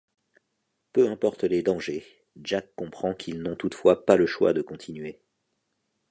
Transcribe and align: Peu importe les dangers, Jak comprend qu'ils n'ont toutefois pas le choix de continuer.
Peu 0.93 1.05
importe 1.11 1.43
les 1.43 1.61
dangers, 1.61 2.03
Jak 2.43 2.73
comprend 2.73 3.13
qu'ils 3.13 3.39
n'ont 3.43 3.55
toutefois 3.55 4.03
pas 4.03 4.15
le 4.15 4.25
choix 4.25 4.51
de 4.51 4.63
continuer. 4.63 5.21